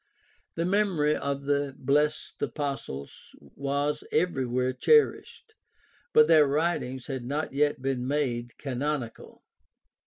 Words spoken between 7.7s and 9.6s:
been made canonical.